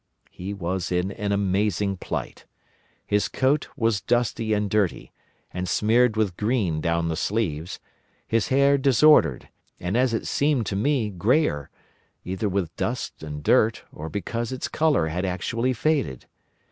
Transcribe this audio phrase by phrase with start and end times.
[0.31, 2.45] He was in an amazing plight.
[3.05, 5.11] His coat was dusty and dirty,
[5.53, 7.79] and smeared with green down the sleeves;
[8.27, 14.09] his hair disordered, and as it seemed to me greyer—either with dust and dirt or
[14.09, 16.25] because its colour had actually faded.